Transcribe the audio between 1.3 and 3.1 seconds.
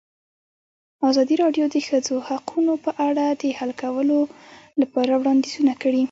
راډیو د د ښځو حقونه په